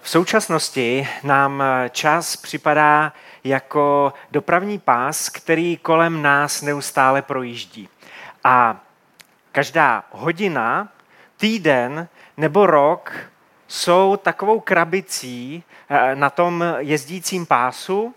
V 0.00 0.08
současnosti 0.10 1.08
nám 1.22 1.62
čas 1.90 2.36
připadá 2.36 3.12
jako 3.44 4.12
dopravní 4.30 4.78
pás, 4.78 5.28
který 5.28 5.76
kolem 5.76 6.22
nás 6.22 6.62
neustále 6.62 7.22
projíždí. 7.22 7.88
A 8.44 8.80
každá 9.52 10.04
hodina, 10.10 10.88
týden 11.36 12.08
nebo 12.36 12.66
rok 12.66 13.12
jsou 13.68 14.16
takovou 14.16 14.60
krabicí 14.60 15.64
eh, 15.88 16.14
na 16.16 16.30
tom 16.30 16.64
jezdícím 16.78 17.46
pásu 17.46 18.14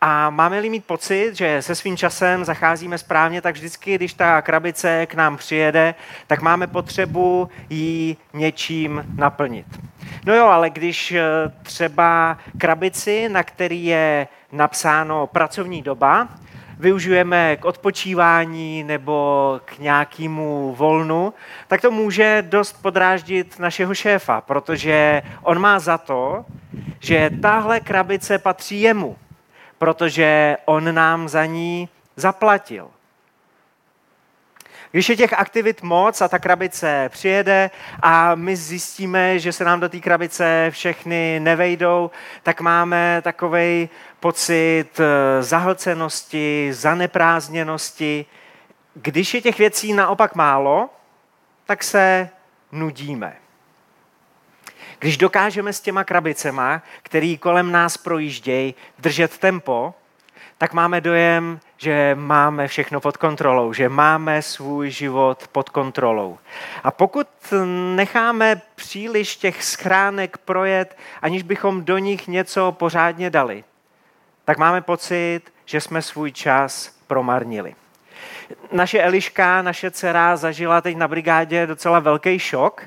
a 0.00 0.30
máme-li 0.30 0.70
mít 0.70 0.84
pocit, 0.84 1.34
že 1.34 1.62
se 1.62 1.74
svým 1.74 1.96
časem 1.96 2.44
zacházíme 2.44 2.98
správně, 2.98 3.42
tak 3.42 3.54
vždycky, 3.54 3.94
když 3.94 4.14
ta 4.14 4.42
krabice 4.42 5.06
k 5.06 5.14
nám 5.14 5.36
přijede, 5.36 5.94
tak 6.26 6.42
máme 6.42 6.66
potřebu 6.66 7.48
ji 7.70 8.16
něčím 8.34 9.04
naplnit. 9.16 9.66
No 10.26 10.34
jo, 10.34 10.46
ale 10.46 10.70
když 10.70 11.12
eh, 11.12 11.22
třeba 11.62 12.38
krabici, 12.58 13.28
na 13.28 13.42
který 13.42 13.84
je 13.84 14.28
napsáno 14.52 15.26
pracovní 15.26 15.82
doba, 15.82 16.28
využijeme 16.78 17.56
k 17.56 17.64
odpočívání 17.64 18.84
nebo 18.84 19.60
k 19.64 19.78
nějakému 19.78 20.74
volnu, 20.78 21.34
tak 21.68 21.80
to 21.80 21.90
může 21.90 22.44
dost 22.48 22.82
podráždit 22.82 23.58
našeho 23.58 23.94
šéfa, 23.94 24.40
protože 24.40 25.22
on 25.42 25.58
má 25.58 25.78
za 25.78 25.98
to, 25.98 26.44
že 27.00 27.30
tahle 27.42 27.80
krabice 27.80 28.38
patří 28.38 28.80
jemu, 28.80 29.16
protože 29.78 30.56
on 30.64 30.94
nám 30.94 31.28
za 31.28 31.46
ní 31.46 31.88
zaplatil. 32.16 32.90
Když 34.90 35.08
je 35.08 35.16
těch 35.16 35.32
aktivit 35.32 35.82
moc 35.82 36.20
a 36.20 36.28
ta 36.28 36.38
krabice 36.38 37.08
přijede 37.12 37.70
a 38.02 38.34
my 38.34 38.56
zjistíme, 38.56 39.38
že 39.38 39.52
se 39.52 39.64
nám 39.64 39.80
do 39.80 39.88
té 39.88 40.00
krabice 40.00 40.66
všechny 40.70 41.40
nevejdou, 41.40 42.10
tak 42.42 42.60
máme 42.60 43.20
takový 43.24 43.88
pocit 44.20 45.00
eh, 45.00 45.42
zahlcenosti, 45.42 46.70
zaneprázdněnosti. 46.72 48.26
Když 48.94 49.34
je 49.34 49.40
těch 49.40 49.58
věcí 49.58 49.92
naopak 49.92 50.34
málo, 50.34 50.90
tak 51.66 51.84
se 51.84 52.28
nudíme. 52.72 53.36
Když 54.98 55.16
dokážeme 55.16 55.72
s 55.72 55.80
těma 55.80 56.04
krabicema, 56.04 56.82
který 57.02 57.38
kolem 57.38 57.72
nás 57.72 57.96
projíždějí, 57.96 58.74
držet 58.98 59.38
tempo, 59.38 59.94
tak 60.58 60.72
máme 60.72 61.00
dojem, 61.00 61.60
že 61.76 62.14
máme 62.20 62.68
všechno 62.68 63.00
pod 63.00 63.16
kontrolou, 63.16 63.72
že 63.72 63.88
máme 63.88 64.42
svůj 64.42 64.90
život 64.90 65.48
pod 65.52 65.68
kontrolou. 65.68 66.38
A 66.84 66.90
pokud 66.90 67.28
necháme 67.94 68.60
příliš 68.74 69.36
těch 69.36 69.64
schránek 69.64 70.38
projet, 70.38 70.98
aniž 71.22 71.42
bychom 71.42 71.84
do 71.84 71.98
nich 71.98 72.28
něco 72.28 72.72
pořádně 72.72 73.30
dali, 73.30 73.64
tak 74.44 74.58
máme 74.58 74.80
pocit, 74.80 75.40
že 75.64 75.80
jsme 75.80 76.02
svůj 76.02 76.32
čas 76.32 76.98
promarnili. 77.06 77.74
Naše 78.72 79.02
Eliška, 79.02 79.62
naše 79.62 79.90
dcera, 79.90 80.36
zažila 80.36 80.80
teď 80.80 80.96
na 80.96 81.08
brigádě 81.08 81.66
docela 81.66 81.98
velký 81.98 82.38
šok, 82.38 82.82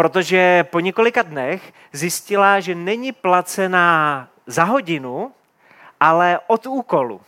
protože 0.00 0.64
po 0.64 0.80
několika 0.80 1.22
dnech 1.22 1.72
zjistila, 1.92 2.60
že 2.60 2.74
není 2.74 3.12
placená 3.12 4.28
za 4.46 4.64
hodinu, 4.64 5.32
ale 6.00 6.40
od 6.46 6.66
úkolu. 6.66 7.20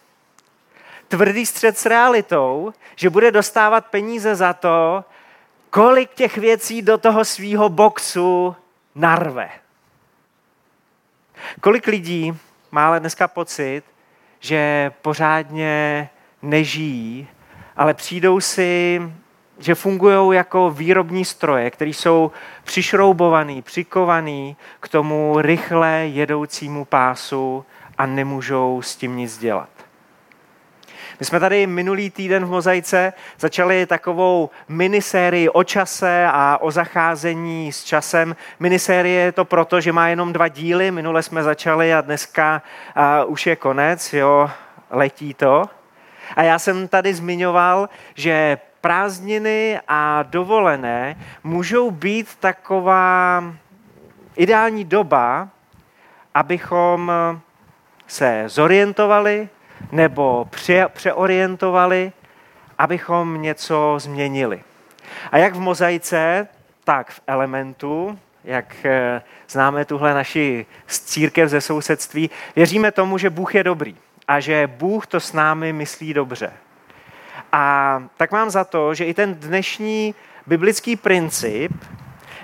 Tvrdý 1.08 1.46
střed 1.46 1.78
s 1.78 1.86
realitou, 1.86 2.72
že 2.96 3.10
bude 3.10 3.30
dostávat 3.30 3.86
peníze 3.86 4.34
za 4.34 4.52
to, 4.52 5.04
kolik 5.70 6.14
těch 6.14 6.38
věcí 6.38 6.82
do 6.82 6.98
toho 6.98 7.24
svýho 7.24 7.68
boxu 7.68 8.56
narve. 8.94 9.50
Kolik 11.60 11.86
lidí 11.86 12.38
má 12.70 12.86
ale 12.86 13.00
dneska 13.00 13.28
pocit, 13.28 13.82
že 14.40 14.92
pořádně 15.02 16.08
nežijí, 16.42 17.28
ale 17.76 17.94
přijdou 17.94 18.40
si, 18.40 19.00
že 19.62 19.74
fungují 19.74 20.36
jako 20.36 20.70
výrobní 20.70 21.24
stroje, 21.24 21.70
které 21.70 21.90
jsou 21.90 22.30
přišroubovaný, 22.64 23.62
přikovaný 23.62 24.56
k 24.80 24.88
tomu 24.88 25.34
rychle 25.38 25.90
jedoucímu 25.90 26.84
pásu 26.84 27.64
a 27.98 28.06
nemůžou 28.06 28.82
s 28.82 28.96
tím 28.96 29.16
nic 29.16 29.38
dělat. 29.38 29.68
My 31.20 31.26
jsme 31.26 31.40
tady 31.40 31.66
minulý 31.66 32.10
týden 32.10 32.44
v 32.44 32.50
Mozaice 32.50 33.12
začali 33.38 33.86
takovou 33.86 34.50
minisérii 34.68 35.48
o 35.48 35.64
čase 35.64 36.26
a 36.32 36.58
o 36.60 36.70
zacházení 36.70 37.72
s 37.72 37.84
časem. 37.84 38.36
Minisérie 38.60 39.20
je 39.20 39.32
to 39.32 39.44
proto, 39.44 39.80
že 39.80 39.92
má 39.92 40.08
jenom 40.08 40.32
dva 40.32 40.48
díly. 40.48 40.90
Minule 40.90 41.22
jsme 41.22 41.42
začali 41.42 41.94
a 41.94 42.00
dneska 42.00 42.62
uh, 43.24 43.32
už 43.32 43.46
je 43.46 43.56
konec, 43.56 44.12
jo, 44.12 44.50
letí 44.90 45.34
to. 45.34 45.64
A 46.36 46.42
já 46.42 46.58
jsem 46.58 46.88
tady 46.88 47.14
zmiňoval, 47.14 47.88
že 48.14 48.58
prázdniny 48.82 49.80
a 49.88 50.22
dovolené 50.22 51.16
můžou 51.44 51.90
být 51.90 52.34
taková 52.40 53.44
ideální 54.36 54.84
doba, 54.84 55.48
abychom 56.34 57.12
se 58.06 58.44
zorientovali 58.46 59.48
nebo 59.92 60.48
pře- 60.50 60.88
přeorientovali, 60.92 62.12
abychom 62.78 63.42
něco 63.42 63.94
změnili. 63.98 64.62
A 65.32 65.38
jak 65.38 65.54
v 65.54 65.60
mozaice, 65.60 66.48
tak 66.84 67.10
v 67.10 67.20
elementu, 67.26 68.18
jak 68.44 68.74
eh, 68.84 69.22
známe 69.48 69.84
tuhle 69.84 70.14
naši 70.14 70.66
církev 70.86 71.48
ze 71.48 71.60
sousedství, 71.60 72.30
věříme 72.56 72.92
tomu, 72.92 73.18
že 73.18 73.30
Bůh 73.30 73.54
je 73.54 73.64
dobrý 73.64 73.96
a 74.28 74.40
že 74.40 74.66
Bůh 74.66 75.06
to 75.06 75.20
s 75.20 75.32
námi 75.32 75.72
myslí 75.72 76.14
dobře. 76.14 76.52
A 77.52 78.02
tak 78.16 78.32
mám 78.32 78.50
za 78.50 78.64
to, 78.64 78.94
že 78.94 79.04
i 79.04 79.14
ten 79.14 79.34
dnešní 79.34 80.14
biblický 80.46 80.96
princip 80.96 81.72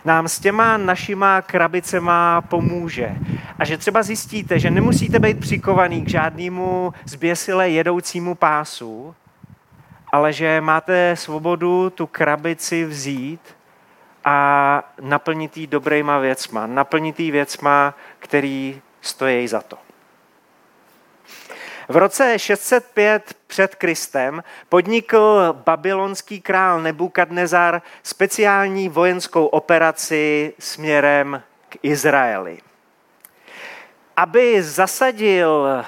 nám 0.05 0.29
s 0.29 0.39
těma 0.39 0.77
našima 0.77 1.43
krabicema 1.43 2.41
pomůže. 2.41 3.17
A 3.59 3.65
že 3.65 3.79
třeba 3.79 4.03
zjistíte, 4.03 4.59
že 4.59 4.71
nemusíte 4.71 5.19
být 5.19 5.41
přikovaný 5.41 6.05
k 6.05 6.09
žádnému 6.09 6.95
zběsile 7.05 7.71
jedoucímu 7.71 8.35
pásu, 8.35 9.15
ale 10.13 10.33
že 10.33 10.61
máte 10.61 11.17
svobodu 11.17 11.91
tu 11.91 12.07
krabici 12.07 12.85
vzít 12.85 13.41
a 14.25 14.83
naplnit 15.01 15.57
jí 15.57 15.67
dobrýma 15.67 16.19
věcma. 16.19 16.67
Naplnit 16.67 17.21
jí 17.21 17.31
věcma, 17.31 17.95
který 18.19 18.81
stojí 19.01 19.49
za 19.49 19.61
to. 19.61 19.88
V 21.91 21.97
roce 21.97 22.39
605 22.39 23.35
před 23.47 23.75
Kristem 23.75 24.43
podnikl 24.69 25.53
babylonský 25.53 26.41
král 26.41 26.83
Nebukadnezar 26.83 27.83
speciální 28.03 28.89
vojenskou 28.89 29.47
operaci 29.47 30.53
směrem 30.59 31.43
k 31.69 31.77
Izraeli. 31.83 32.59
Aby 34.17 34.63
zasadil 34.63 35.85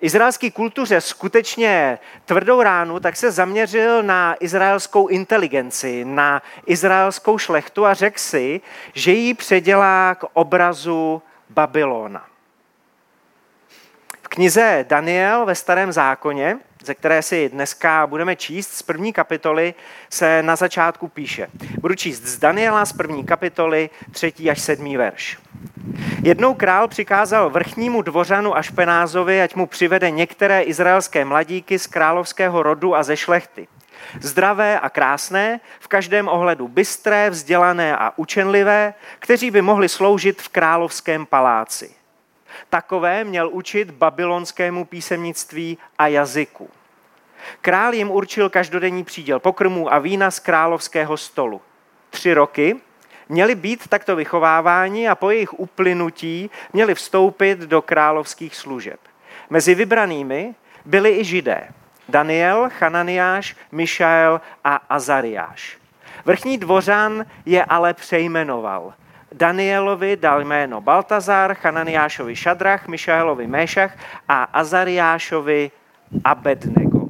izraelské 0.00 0.50
kultuře 0.50 1.00
skutečně 1.00 1.98
tvrdou 2.24 2.62
ránu, 2.62 3.00
tak 3.00 3.16
se 3.16 3.30
zaměřil 3.30 4.02
na 4.02 4.36
izraelskou 4.40 5.06
inteligenci, 5.06 6.04
na 6.04 6.42
izraelskou 6.66 7.38
šlechtu 7.38 7.86
a 7.86 7.94
řekl 7.94 8.18
si, 8.18 8.60
že 8.92 9.12
ji 9.12 9.34
předělá 9.34 10.14
k 10.14 10.24
obrazu 10.32 11.22
Babylona 11.50 12.29
knize 14.30 14.84
Daniel 14.88 15.46
ve 15.46 15.54
Starém 15.54 15.92
zákoně, 15.92 16.58
ze 16.84 16.94
které 16.94 17.22
si 17.22 17.48
dneska 17.48 18.06
budeme 18.06 18.36
číst 18.36 18.72
z 18.72 18.82
první 18.82 19.12
kapitoly, 19.12 19.74
se 20.10 20.42
na 20.42 20.56
začátku 20.56 21.08
píše. 21.08 21.46
Budu 21.80 21.94
číst 21.94 22.22
z 22.22 22.38
Daniela 22.38 22.84
z 22.84 22.92
první 22.92 23.24
kapitoly, 23.24 23.90
třetí 24.10 24.50
až 24.50 24.60
sedmý 24.60 24.96
verš. 24.96 25.38
Jednou 26.22 26.54
král 26.54 26.88
přikázal 26.88 27.50
vrchnímu 27.50 28.02
dvořanu 28.02 28.56
Ašpenázovi, 28.56 29.42
ať 29.42 29.54
mu 29.54 29.66
přivede 29.66 30.10
některé 30.10 30.62
izraelské 30.62 31.24
mladíky 31.24 31.78
z 31.78 31.86
královského 31.86 32.62
rodu 32.62 32.96
a 32.96 33.02
ze 33.02 33.16
šlechty. 33.16 33.68
Zdravé 34.20 34.80
a 34.80 34.88
krásné, 34.88 35.60
v 35.80 35.88
každém 35.88 36.28
ohledu 36.28 36.68
bystré, 36.68 37.30
vzdělané 37.30 37.96
a 37.96 38.12
učenlivé, 38.16 38.94
kteří 39.18 39.50
by 39.50 39.62
mohli 39.62 39.88
sloužit 39.88 40.42
v 40.42 40.48
královském 40.48 41.26
paláci. 41.26 41.99
Takové 42.68 43.24
měl 43.24 43.48
učit 43.48 43.90
babylonskému 43.90 44.84
písemnictví 44.84 45.78
a 45.98 46.06
jazyku. 46.06 46.70
Král 47.60 47.94
jim 47.94 48.10
určil 48.10 48.50
každodenní 48.50 49.04
příděl 49.04 49.38
pokrmů 49.38 49.92
a 49.92 49.98
vína 49.98 50.30
z 50.30 50.38
královského 50.38 51.16
stolu. 51.16 51.60
Tři 52.10 52.34
roky 52.34 52.76
měli 53.28 53.54
být 53.54 53.88
takto 53.88 54.16
vychováváni 54.16 55.08
a 55.08 55.14
po 55.14 55.30
jejich 55.30 55.60
uplynutí 55.60 56.50
měli 56.72 56.94
vstoupit 56.94 57.58
do 57.58 57.82
královských 57.82 58.56
služeb. 58.56 59.00
Mezi 59.50 59.74
vybranými 59.74 60.54
byli 60.84 61.18
i 61.18 61.24
židé. 61.24 61.68
Daniel, 62.08 62.68
Chananiáš, 62.78 63.56
Mišael 63.72 64.40
a 64.64 64.74
Azariáš. 64.76 65.78
Vrchní 66.24 66.58
dvořan 66.58 67.24
je 67.46 67.64
ale 67.64 67.94
přejmenoval. 67.94 68.94
Danielovi 69.32 70.16
dal 70.16 70.44
jméno 70.44 70.80
Baltazar, 70.80 71.54
Chananiášovi 71.54 72.36
Šadrach, 72.36 72.88
Mišaelovi 72.88 73.46
Méšach 73.46 73.96
a 74.28 74.42
Azariášovi 74.42 75.70
Abednego. 76.24 77.00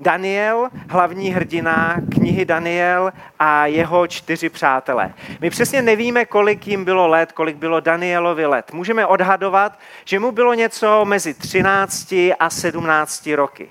Daniel, 0.00 0.68
hlavní 0.88 1.30
hrdina 1.30 1.96
knihy 2.14 2.44
Daniel 2.44 3.12
a 3.38 3.66
jeho 3.66 4.06
čtyři 4.06 4.48
přátelé. 4.48 5.12
My 5.40 5.50
přesně 5.50 5.82
nevíme, 5.82 6.24
kolik 6.24 6.66
jim 6.66 6.84
bylo 6.84 7.06
let, 7.06 7.32
kolik 7.32 7.56
bylo 7.56 7.80
Danielovi 7.80 8.46
let. 8.46 8.72
Můžeme 8.72 9.06
odhadovat, 9.06 9.78
že 10.04 10.18
mu 10.18 10.32
bylo 10.32 10.54
něco 10.54 11.04
mezi 11.04 11.34
13 11.34 12.14
a 12.38 12.50
17 12.50 13.26
roky. 13.26 13.68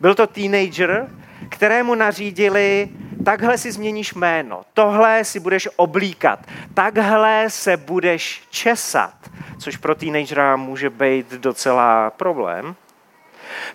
Byl 0.00 0.14
to 0.14 0.26
teenager, 0.26 1.08
kterému 1.48 1.94
nařídili, 1.94 2.88
takhle 3.24 3.58
si 3.58 3.72
změníš 3.72 4.14
jméno, 4.14 4.62
tohle 4.74 5.24
si 5.24 5.40
budeš 5.40 5.68
oblíkat, 5.76 6.38
takhle 6.74 7.50
se 7.50 7.76
budeš 7.76 8.42
česat, 8.50 9.14
což 9.58 9.76
pro 9.76 9.94
teenagera 9.94 10.56
může 10.56 10.90
být 10.90 11.30
docela 11.32 12.10
problém. 12.10 12.76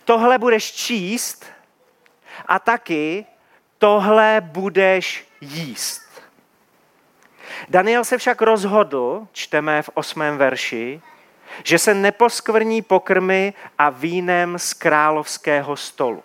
Tohle 0.05 0.37
budeš 0.37 0.71
číst 0.71 1.45
a 2.45 2.59
taky 2.59 3.25
tohle 3.77 4.41
budeš 4.45 5.27
jíst. 5.41 6.07
Daniel 7.69 8.03
se 8.03 8.17
však 8.17 8.41
rozhodl, 8.41 9.27
čteme 9.31 9.81
v 9.81 9.89
osmém 9.93 10.37
verši, 10.37 11.01
že 11.63 11.79
se 11.79 11.93
neposkvrní 11.93 12.81
pokrmy 12.81 13.53
a 13.77 13.89
vínem 13.89 14.59
z 14.59 14.73
královského 14.73 15.75
stolu. 15.75 16.23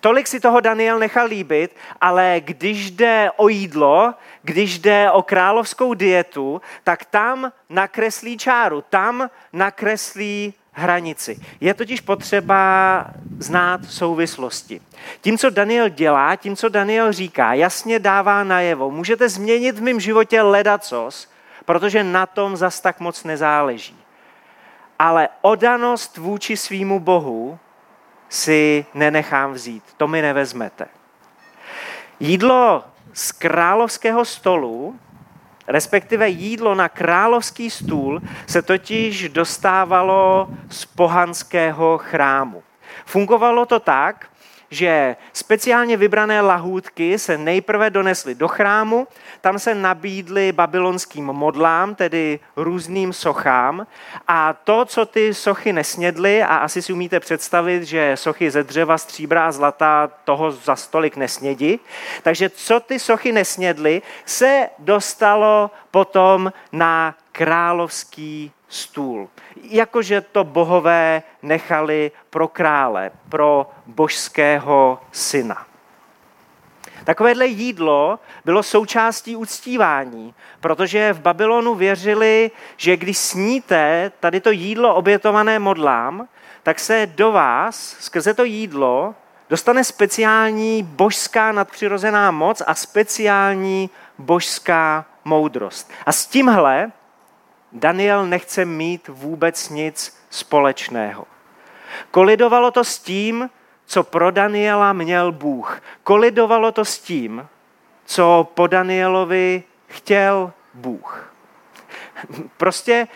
Tolik 0.00 0.26
si 0.26 0.40
toho 0.40 0.60
Daniel 0.60 0.98
nechal 0.98 1.26
líbit, 1.26 1.76
ale 2.00 2.36
když 2.44 2.90
jde 2.90 3.30
o 3.36 3.48
jídlo, 3.48 4.14
když 4.42 4.78
jde 4.78 5.10
o 5.10 5.22
královskou 5.22 5.94
dietu, 5.94 6.60
tak 6.84 7.04
tam 7.04 7.52
nakreslí 7.68 8.38
čáru, 8.38 8.84
tam 8.90 9.30
nakreslí 9.52 10.54
hranici. 10.72 11.38
Je 11.60 11.74
totiž 11.74 12.00
potřeba 12.00 13.04
znát 13.38 13.80
souvislosti. 13.84 14.80
Tím, 15.20 15.38
co 15.38 15.50
Daniel 15.50 15.88
dělá, 15.88 16.36
tím, 16.36 16.56
co 16.56 16.68
Daniel 16.68 17.12
říká, 17.12 17.54
jasně 17.54 17.98
dává 17.98 18.44
najevo. 18.44 18.90
Můžete 18.90 19.28
změnit 19.28 19.78
v 19.78 19.82
mém 19.82 20.00
životě 20.00 20.42
ledacos, 20.42 21.28
protože 21.64 22.04
na 22.04 22.26
tom 22.26 22.56
zas 22.56 22.80
tak 22.80 23.00
moc 23.00 23.24
nezáleží. 23.24 23.96
Ale 24.98 25.28
odanost 25.40 26.16
vůči 26.16 26.56
svýmu 26.56 27.00
Bohu 27.00 27.58
si 28.30 28.86
nenechám 28.94 29.52
vzít. 29.52 29.84
To 29.96 30.08
mi 30.08 30.22
nevezmete. 30.22 30.86
Jídlo 32.20 32.84
z 33.12 33.32
královského 33.32 34.24
stolu, 34.24 34.98
respektive 35.66 36.28
jídlo 36.28 36.74
na 36.74 36.88
královský 36.88 37.70
stůl, 37.70 38.22
se 38.46 38.62
totiž 38.62 39.28
dostávalo 39.28 40.48
z 40.70 40.84
pohanského 40.84 41.98
chrámu. 41.98 42.62
Fungovalo 43.04 43.66
to 43.66 43.80
tak, 43.80 44.29
že 44.70 45.16
speciálně 45.32 45.96
vybrané 45.96 46.40
lahůdky 46.40 47.18
se 47.18 47.38
nejprve 47.38 47.90
donesly 47.90 48.34
do 48.34 48.48
chrámu, 48.48 49.08
tam 49.40 49.58
se 49.58 49.74
nabídly 49.74 50.52
babylonským 50.52 51.24
modlám, 51.24 51.94
tedy 51.94 52.40
různým 52.56 53.12
sochám. 53.12 53.86
A 54.28 54.52
to, 54.52 54.84
co 54.84 55.06
ty 55.06 55.34
sochy 55.34 55.72
nesnědly, 55.72 56.42
a 56.42 56.56
asi 56.56 56.82
si 56.82 56.92
umíte 56.92 57.20
představit, 57.20 57.82
že 57.82 58.12
sochy 58.16 58.50
ze 58.50 58.62
dřeva, 58.62 58.98
stříbra 58.98 59.46
a 59.46 59.52
zlata 59.52 60.10
toho 60.24 60.50
za 60.50 60.76
stolik 60.76 61.16
nesnědí, 61.16 61.80
takže 62.22 62.50
co 62.50 62.80
ty 62.80 62.98
sochy 62.98 63.32
nesnědly, 63.32 64.02
se 64.24 64.68
dostalo 64.78 65.70
potom 65.90 66.52
na 66.72 67.14
královský 67.32 68.52
stůl. 68.70 69.28
Jakože 69.62 70.20
to 70.20 70.44
bohové 70.44 71.22
nechali 71.42 72.12
pro 72.30 72.48
krále, 72.48 73.10
pro 73.28 73.70
božského 73.86 74.98
syna. 75.12 75.66
Takovéhle 77.04 77.46
jídlo 77.46 78.18
bylo 78.44 78.62
součástí 78.62 79.36
uctívání, 79.36 80.34
protože 80.60 81.12
v 81.12 81.20
Babylonu 81.20 81.74
věřili, 81.74 82.50
že 82.76 82.96
když 82.96 83.18
sníte 83.18 84.12
tady 84.20 84.40
to 84.40 84.50
jídlo 84.50 84.94
obětované 84.94 85.58
modlám, 85.58 86.28
tak 86.62 86.78
se 86.78 87.06
do 87.14 87.32
vás 87.32 87.96
skrze 88.00 88.34
to 88.34 88.44
jídlo 88.44 89.14
dostane 89.50 89.84
speciální 89.84 90.82
božská 90.82 91.52
nadpřirozená 91.52 92.30
moc 92.30 92.62
a 92.66 92.74
speciální 92.74 93.90
božská 94.18 95.04
moudrost. 95.24 95.90
A 96.06 96.12
s 96.12 96.26
tímhle 96.26 96.92
Daniel 97.72 98.26
nechce 98.26 98.64
mít 98.64 99.08
vůbec 99.08 99.68
nic 99.68 100.18
společného. 100.30 101.26
Kolidovalo 102.10 102.70
to 102.70 102.84
s 102.84 102.98
tím, 102.98 103.50
co 103.86 104.04
pro 104.04 104.30
Daniela 104.30 104.92
měl 104.92 105.32
Bůh. 105.32 105.82
Kolidovalo 106.02 106.72
to 106.72 106.84
s 106.84 106.98
tím, 106.98 107.48
co 108.04 108.48
po 108.54 108.66
Danielovi 108.66 109.62
chtěl 109.86 110.52
Bůh. 110.74 111.32
Prostě 112.56 113.08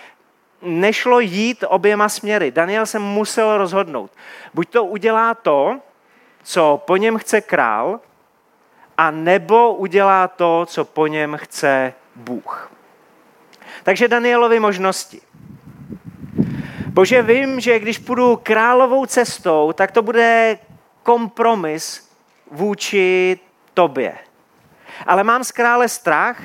nešlo 0.63 1.21
jít 1.21 1.65
oběma 1.69 2.09
směry. 2.09 2.51
Daniel 2.51 2.87
se 2.87 2.99
musel 2.99 3.59
rozhodnout. 3.59 4.11
Buď 4.55 4.69
to 4.69 4.85
udělá 4.85 5.35
to, 5.35 5.81
co 6.43 6.83
po 6.87 6.97
něm 6.97 7.19
chce 7.19 7.41
král, 7.41 8.01
a 8.99 9.11
nebo 9.11 9.75
udělá 9.75 10.29
to, 10.29 10.67
co 10.67 10.85
po 10.85 11.07
něm 11.07 11.37
chce 11.41 11.95
Bůh. 12.17 12.74
Takže 13.85 14.09
Danielovi 14.09 14.61
možnosti. 14.61 15.21
Bože, 16.87 17.23
vím, 17.23 17.61
že 17.61 17.79
když 17.79 17.99
půjdu 17.99 18.37
královou 18.43 19.07
cestou, 19.07 19.73
tak 19.73 19.93
to 19.93 20.03
bude 20.03 20.59
kompromis 21.03 22.11
vůči 22.51 23.39
tobě. 23.75 24.15
Ale 25.07 25.25
mám 25.25 25.45
z 25.45 25.53
krále 25.53 25.89
strach, 25.89 26.43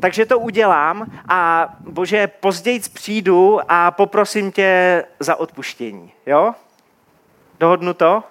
takže 0.00 0.26
to 0.26 0.38
udělám 0.38 1.06
a 1.28 1.68
bože, 1.80 2.26
později 2.26 2.80
přijdu 2.80 3.60
a 3.68 3.90
poprosím 3.90 4.52
tě 4.52 5.04
za 5.20 5.36
odpuštění. 5.36 6.12
Jo? 6.26 6.54
Dohodnu 7.60 7.94
to? 7.94 8.22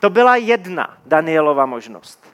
To 0.00 0.10
byla 0.10 0.36
jedna 0.36 0.98
Danielova 1.06 1.66
možnost. 1.66 2.26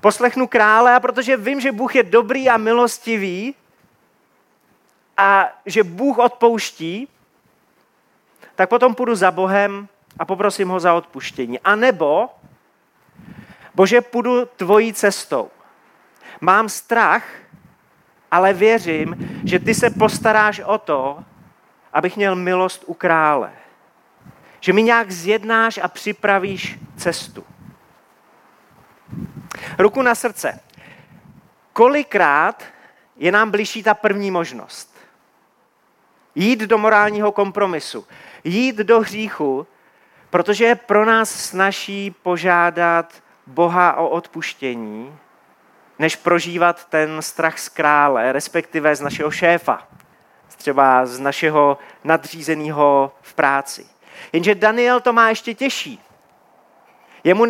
Poslechnu 0.00 0.46
krále 0.46 0.94
a 0.94 1.00
protože 1.00 1.36
vím, 1.36 1.60
že 1.60 1.72
Bůh 1.72 1.94
je 1.94 2.02
dobrý 2.02 2.48
a 2.48 2.56
milostivý, 2.56 3.54
a 5.18 5.48
že 5.66 5.84
Bůh 5.84 6.18
odpouští, 6.18 7.08
tak 8.54 8.68
potom 8.68 8.94
půjdu 8.94 9.14
za 9.14 9.30
Bohem 9.30 9.88
a 10.18 10.24
poprosím 10.24 10.68
ho 10.68 10.80
za 10.80 10.94
odpuštění. 10.94 11.60
A 11.60 11.74
nebo, 11.76 12.30
Bože, 13.74 14.00
půjdu 14.00 14.44
tvojí 14.44 14.92
cestou. 14.92 15.50
Mám 16.40 16.68
strach, 16.68 17.24
ale 18.30 18.52
věřím, 18.52 19.40
že 19.44 19.58
ty 19.58 19.74
se 19.74 19.90
postaráš 19.90 20.60
o 20.60 20.78
to, 20.78 21.24
abych 21.92 22.16
měl 22.16 22.36
milost 22.36 22.84
u 22.86 22.94
krále. 22.94 23.52
Že 24.60 24.72
mi 24.72 24.82
nějak 24.82 25.10
zjednáš 25.10 25.78
a 25.82 25.88
připravíš 25.88 26.78
cestu. 26.96 27.44
Ruku 29.78 30.02
na 30.02 30.14
srdce. 30.14 30.60
Kolikrát 31.72 32.64
je 33.16 33.32
nám 33.32 33.50
blížší 33.50 33.82
ta 33.82 33.94
první 33.94 34.30
možnost? 34.30 34.87
Jít 36.38 36.60
do 36.60 36.78
morálního 36.78 37.32
kompromisu, 37.32 38.06
jít 38.44 38.76
do 38.76 39.00
hříchu, 39.00 39.66
protože 40.30 40.64
je 40.64 40.74
pro 40.74 41.04
nás 41.04 41.30
snaží 41.30 42.14
požádat 42.22 43.14
Boha 43.46 43.96
o 43.96 44.08
odpuštění, 44.08 45.18
než 45.98 46.16
prožívat 46.16 46.84
ten 46.84 47.22
strach 47.22 47.58
z 47.58 47.68
krále, 47.68 48.32
respektive 48.32 48.96
z 48.96 49.00
našeho 49.00 49.30
šéfa, 49.30 49.88
třeba 50.56 51.06
z 51.06 51.20
našeho 51.20 51.78
nadřízeného 52.04 53.12
v 53.22 53.34
práci. 53.34 53.86
Jenže 54.32 54.54
Daniel 54.54 55.00
to 55.00 55.12
má 55.12 55.28
ještě 55.28 55.54
těžší. 55.54 56.00
Jemu 57.24 57.44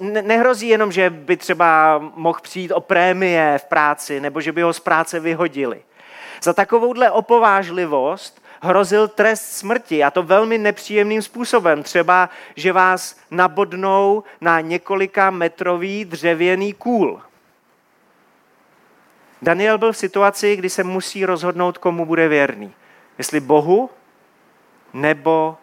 nehrozí, 0.00 0.68
jenom, 0.68 0.92
že 0.92 1.10
by 1.10 1.36
třeba 1.36 1.98
mohl 1.98 2.38
přijít 2.42 2.72
o 2.72 2.80
prémie 2.80 3.58
v 3.58 3.64
práci, 3.64 4.20
nebo 4.20 4.40
že 4.40 4.52
by 4.52 4.62
ho 4.62 4.72
z 4.72 4.80
práce 4.80 5.20
vyhodili. 5.20 5.82
Za 6.44 6.52
takovouhle 6.52 7.10
opovážlivost 7.10 8.42
hrozil 8.60 9.08
trest 9.08 9.52
smrti 9.52 10.04
a 10.04 10.10
to 10.10 10.22
velmi 10.22 10.58
nepříjemným 10.58 11.22
způsobem. 11.22 11.82
Třeba, 11.82 12.30
že 12.56 12.72
vás 12.72 13.16
nabodnou 13.30 14.22
na 14.40 14.60
několika 14.60 15.30
metrový 15.30 16.04
dřevěný 16.04 16.72
kůl. 16.72 17.22
Daniel 19.42 19.78
byl 19.78 19.92
v 19.92 19.96
situaci, 19.96 20.56
kdy 20.56 20.70
se 20.70 20.84
musí 20.84 21.24
rozhodnout, 21.24 21.78
komu 21.78 22.06
bude 22.06 22.28
věrný. 22.28 22.72
Jestli 23.18 23.40
Bohu 23.40 23.90
nebo 24.92 25.56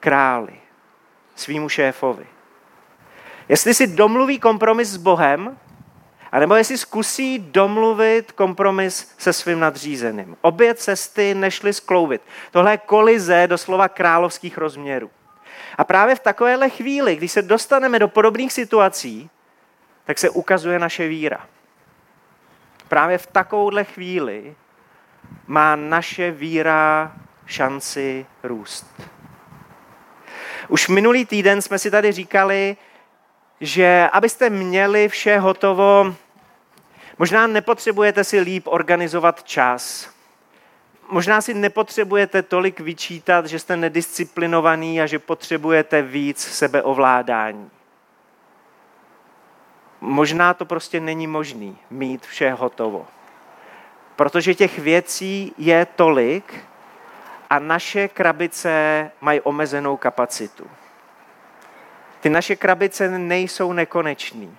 králi, 0.00 0.60
svýmu 1.34 1.68
šéfovi. 1.68 2.26
Jestli 3.48 3.74
si 3.74 3.86
domluví 3.86 4.38
kompromis 4.38 4.88
s 4.88 4.96
Bohem 4.96 5.58
a 6.36 6.38
nebo 6.38 6.54
jestli 6.54 6.78
zkusí 6.78 7.38
domluvit 7.38 8.32
kompromis 8.32 9.14
se 9.18 9.32
svým 9.32 9.60
nadřízeným. 9.60 10.36
Obě 10.40 10.74
cesty 10.74 11.34
nešly 11.34 11.72
skloubit. 11.72 12.22
Tohle 12.50 12.70
je 12.70 12.76
kolize 12.76 13.46
doslova 13.46 13.88
královských 13.88 14.58
rozměrů. 14.58 15.10
A 15.78 15.84
právě 15.84 16.14
v 16.14 16.20
takovéhle 16.20 16.70
chvíli, 16.70 17.16
když 17.16 17.32
se 17.32 17.42
dostaneme 17.42 17.98
do 17.98 18.08
podobných 18.08 18.52
situací, 18.52 19.30
tak 20.04 20.18
se 20.18 20.30
ukazuje 20.30 20.78
naše 20.78 21.08
víra. 21.08 21.46
Právě 22.88 23.18
v 23.18 23.26
takovouhle 23.26 23.84
chvíli 23.84 24.56
má 25.46 25.76
naše 25.76 26.30
víra 26.30 27.12
šanci 27.46 28.26
růst. 28.42 29.02
Už 30.68 30.88
minulý 30.88 31.24
týden 31.24 31.62
jsme 31.62 31.78
si 31.78 31.90
tady 31.90 32.12
říkali, 32.12 32.76
že 33.60 34.08
abyste 34.12 34.50
měli 34.50 35.08
vše 35.08 35.38
hotovo, 35.38 36.14
možná 37.18 37.46
nepotřebujete 37.46 38.24
si 38.24 38.40
líp 38.40 38.66
organizovat 38.66 39.44
čas. 39.44 40.10
Možná 41.08 41.40
si 41.40 41.54
nepotřebujete 41.54 42.42
tolik 42.42 42.80
vyčítat, 42.80 43.46
že 43.46 43.58
jste 43.58 43.76
nedisciplinovaný 43.76 45.00
a 45.00 45.06
že 45.06 45.18
potřebujete 45.18 46.02
víc 46.02 46.40
sebeovládání. 46.40 47.70
Možná 50.00 50.54
to 50.54 50.64
prostě 50.64 51.00
není 51.00 51.26
možný 51.26 51.78
mít 51.90 52.26
vše 52.26 52.52
hotovo. 52.52 53.06
Protože 54.16 54.54
těch 54.54 54.78
věcí 54.78 55.52
je 55.58 55.86
tolik 55.96 56.64
a 57.50 57.58
naše 57.58 58.08
krabice 58.08 59.10
mají 59.20 59.40
omezenou 59.40 59.96
kapacitu. 59.96 60.70
Ty 62.20 62.30
naše 62.30 62.56
krabice 62.56 63.18
nejsou 63.18 63.72
nekonečný. 63.72 64.56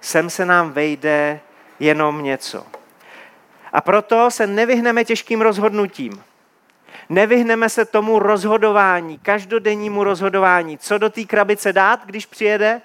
Sem 0.00 0.30
se 0.30 0.46
nám 0.46 0.72
vejde 0.72 1.40
jenom 1.78 2.22
něco. 2.22 2.66
A 3.72 3.80
proto 3.80 4.30
se 4.30 4.46
nevyhneme 4.46 5.04
těžkým 5.04 5.40
rozhodnutím. 5.40 6.22
Nevyhneme 7.08 7.68
se 7.68 7.84
tomu 7.84 8.18
rozhodování, 8.18 9.18
každodennímu 9.18 10.04
rozhodování, 10.04 10.78
co 10.78 10.98
do 10.98 11.10
té 11.10 11.24
krabice 11.24 11.72
dát, 11.72 12.06
když 12.06 12.26
přijede, 12.26 12.80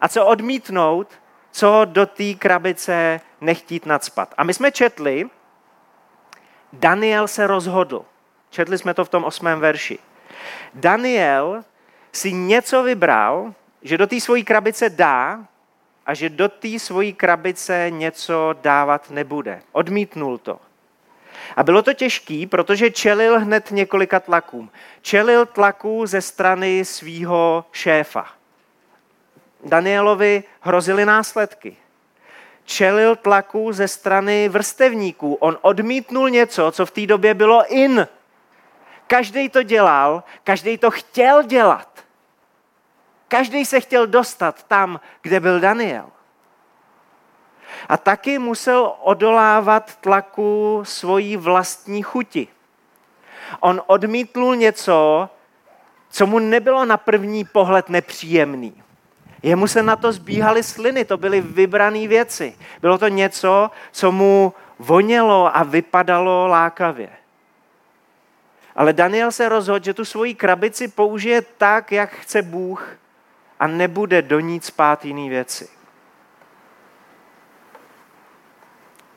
a 0.00 0.08
co 0.08 0.26
odmítnout, 0.26 1.08
co 1.50 1.80
do 1.84 2.06
té 2.06 2.34
krabice 2.34 3.20
nechtít 3.40 3.86
nadspat. 3.86 4.34
A 4.38 4.44
my 4.44 4.54
jsme 4.54 4.72
četli, 4.72 5.28
Daniel 6.72 7.28
se 7.28 7.46
rozhodl. 7.46 8.04
Četli 8.50 8.78
jsme 8.78 8.94
to 8.94 9.04
v 9.04 9.08
tom 9.08 9.24
osmém 9.24 9.60
verši. 9.60 9.98
Daniel 10.74 11.64
si 12.12 12.32
něco 12.32 12.82
vybral, 12.82 13.54
že 13.82 13.98
do 13.98 14.06
té 14.06 14.20
svojí 14.20 14.44
krabice 14.44 14.90
dá 14.90 15.44
a 16.06 16.14
že 16.14 16.28
do 16.28 16.48
té 16.48 16.78
svojí 16.78 17.12
krabice 17.12 17.86
něco 17.90 18.54
dávat 18.62 19.10
nebude. 19.10 19.62
Odmítnul 19.72 20.38
to. 20.38 20.60
A 21.56 21.62
bylo 21.62 21.82
to 21.82 21.92
těžký, 21.92 22.46
protože 22.46 22.90
čelil 22.90 23.40
hned 23.40 23.70
několika 23.70 24.20
tlakům. 24.20 24.70
Čelil 25.02 25.46
tlaku 25.46 26.06
ze 26.06 26.20
strany 26.20 26.84
svého 26.84 27.64
šéfa. 27.72 28.26
Danielovi 29.64 30.44
hrozily 30.60 31.04
následky. 31.04 31.76
Čelil 32.64 33.16
tlaku 33.16 33.72
ze 33.72 33.88
strany 33.88 34.48
vrstevníků. 34.48 35.34
On 35.34 35.58
odmítnul 35.60 36.30
něco, 36.30 36.70
co 36.70 36.86
v 36.86 36.90
té 36.90 37.06
době 37.06 37.34
bylo 37.34 37.64
in. 37.74 38.08
Každý 39.06 39.48
to 39.48 39.62
dělal, 39.62 40.22
každý 40.44 40.78
to 40.78 40.90
chtěl 40.90 41.42
dělat. 41.42 41.95
Každý 43.28 43.64
se 43.64 43.80
chtěl 43.80 44.06
dostat 44.06 44.62
tam, 44.62 45.00
kde 45.22 45.40
byl 45.40 45.60
Daniel. 45.60 46.06
A 47.88 47.96
taky 47.96 48.38
musel 48.38 48.92
odolávat 49.02 49.96
tlaku 49.96 50.80
svojí 50.84 51.36
vlastní 51.36 52.02
chuti. 52.02 52.48
On 53.60 53.82
odmítnul 53.86 54.56
něco, 54.56 55.28
co 56.10 56.26
mu 56.26 56.38
nebylo 56.38 56.84
na 56.84 56.96
první 56.96 57.44
pohled 57.44 57.88
nepříjemný. 57.88 58.82
Jemu 59.42 59.66
se 59.66 59.82
na 59.82 59.96
to 59.96 60.12
zbíhaly 60.12 60.62
sliny, 60.62 61.04
to 61.04 61.16
byly 61.16 61.40
vybrané 61.40 62.08
věci. 62.08 62.56
Bylo 62.80 62.98
to 62.98 63.08
něco, 63.08 63.70
co 63.92 64.12
mu 64.12 64.54
vonělo 64.78 65.56
a 65.56 65.62
vypadalo 65.62 66.46
lákavě. 66.46 67.08
Ale 68.76 68.92
Daniel 68.92 69.32
se 69.32 69.48
rozhodl, 69.48 69.84
že 69.84 69.94
tu 69.94 70.04
svoji 70.04 70.34
krabici 70.34 70.88
použije 70.88 71.42
tak, 71.42 71.92
jak 71.92 72.10
chce 72.10 72.42
Bůh 72.42 72.98
a 73.60 73.66
nebude 73.66 74.22
do 74.22 74.40
ní 74.40 74.60
spát 74.60 75.04
jiný 75.04 75.28
věci. 75.28 75.68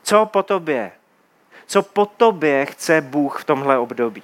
Co 0.02 0.26
po 0.26 0.42
tobě? 0.42 0.92
Co 1.66 1.82
po 1.82 2.06
tobě 2.06 2.66
chce 2.66 3.00
Bůh 3.00 3.40
v 3.40 3.44
tomhle 3.44 3.78
období? 3.78 4.22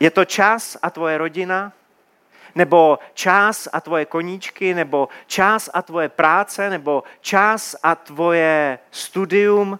Je 0.00 0.10
to 0.10 0.24
čas 0.24 0.76
a 0.82 0.90
tvoje 0.90 1.18
rodina? 1.18 1.72
nebo 2.54 2.98
čas 3.14 3.68
a 3.72 3.80
tvoje 3.80 4.04
koníčky, 4.04 4.74
nebo 4.74 5.08
čas 5.26 5.70
a 5.74 5.82
tvoje 5.82 6.08
práce, 6.08 6.70
nebo 6.70 7.02
čas 7.20 7.76
a 7.82 7.94
tvoje 7.94 8.78
studium, 8.90 9.78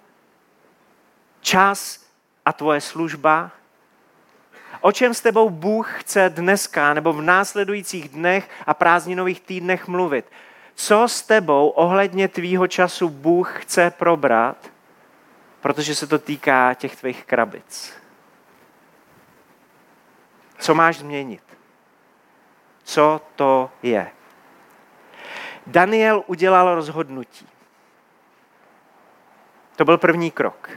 čas 1.40 2.06
a 2.44 2.52
tvoje 2.52 2.80
služba. 2.80 3.50
O 4.80 4.92
čem 4.92 5.14
s 5.14 5.20
tebou 5.20 5.50
Bůh 5.50 6.00
chce 6.00 6.30
dneska 6.30 6.94
nebo 6.94 7.12
v 7.12 7.22
následujících 7.22 8.08
dnech 8.08 8.50
a 8.66 8.74
prázdninových 8.74 9.40
týdnech 9.40 9.88
mluvit? 9.88 10.32
Co 10.74 11.08
s 11.08 11.22
tebou 11.22 11.68
ohledně 11.68 12.28
tvýho 12.28 12.66
času 12.66 13.08
Bůh 13.08 13.62
chce 13.62 13.90
probrat, 13.90 14.70
protože 15.60 15.94
se 15.94 16.06
to 16.06 16.18
týká 16.18 16.74
těch 16.74 16.96
tvých 16.96 17.24
krabic? 17.24 17.92
Co 20.58 20.74
máš 20.74 20.98
změnit? 20.98 21.50
co 22.90 23.20
to 23.36 23.70
je. 23.82 24.10
Daniel 25.66 26.24
udělal 26.26 26.74
rozhodnutí. 26.74 27.48
To 29.76 29.84
byl 29.84 29.98
první 29.98 30.30
krok. 30.30 30.70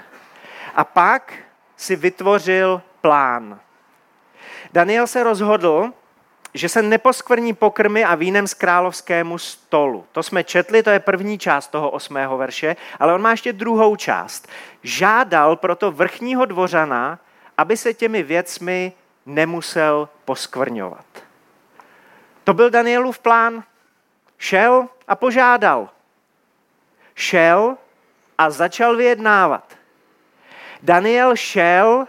A 0.75 0.83
pak 0.83 1.33
si 1.75 1.95
vytvořil 1.95 2.81
plán. 3.01 3.59
Daniel 4.73 5.07
se 5.07 5.23
rozhodl, 5.23 5.91
že 6.53 6.69
se 6.69 6.81
neposkvrní 6.81 7.53
pokrmy 7.53 8.03
a 8.03 8.15
vínem 8.15 8.47
z 8.47 8.53
královskému 8.53 9.37
stolu. 9.37 10.05
To 10.11 10.23
jsme 10.23 10.43
četli, 10.43 10.83
to 10.83 10.89
je 10.89 10.99
první 10.99 11.39
část 11.39 11.67
toho 11.67 11.89
osmého 11.89 12.37
verše, 12.37 12.75
ale 12.99 13.13
on 13.13 13.21
má 13.21 13.31
ještě 13.31 13.53
druhou 13.53 13.95
část. 13.95 14.47
Žádal 14.83 15.55
proto 15.55 15.91
vrchního 15.91 16.45
dvořana, 16.45 17.19
aby 17.57 17.77
se 17.77 17.93
těmi 17.93 18.23
věcmi 18.23 18.93
nemusel 19.25 20.09
poskvrňovat. 20.25 21.05
To 22.43 22.53
byl 22.53 22.69
Danielův 22.69 23.19
plán. 23.19 23.63
Šel 24.37 24.87
a 25.07 25.15
požádal. 25.15 25.89
Šel 27.15 27.77
a 28.37 28.49
začal 28.49 28.95
vyjednávat. 28.95 29.73
Daniel 30.81 31.35
šel 31.35 32.07